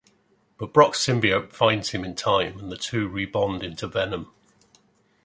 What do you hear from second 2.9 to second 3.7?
rebond